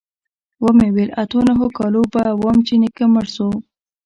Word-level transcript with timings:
ومې 0.63 0.87
ويل 0.95 1.09
د 1.13 1.15
اتو 1.21 1.39
نهو 1.47 1.67
کالو 1.77 2.01
به 2.13 2.23
وم 2.41 2.57
چې 2.67 2.73
نيکه 2.81 3.05
مړ 3.13 3.25
سو. 3.35 3.47